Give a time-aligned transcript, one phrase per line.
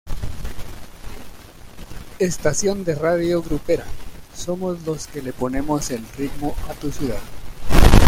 [2.17, 3.85] Estación de radio grupera,
[4.35, 7.19] somos los que le ponemos el "Ritmo a tu Ciudad".